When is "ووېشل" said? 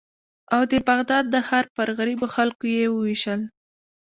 2.89-3.41